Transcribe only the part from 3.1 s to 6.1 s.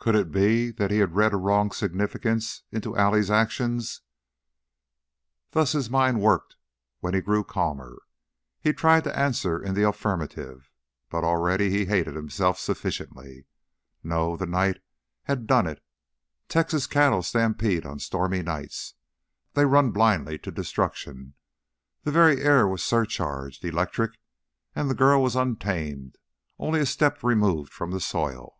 actions? Thus his